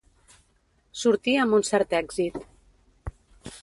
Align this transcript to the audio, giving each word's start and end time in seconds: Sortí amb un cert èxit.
Sortí 1.03 1.37
amb 1.43 1.59
un 1.59 1.67
cert 1.71 1.95
èxit. 2.01 2.43